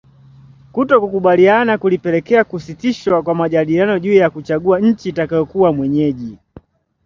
kutokukubaliana 0.71 1.77
kulipelekea 1.77 2.43
kusitishwa 2.43 3.21
kwa 3.23 3.35
majadiliano 3.35 3.99
juu 3.99 4.13
ya 4.13 4.29
kuchagua 4.29 4.79
nchi 4.79 5.09
itakayokuwa 5.09 5.73
mwenyeji 5.73 6.37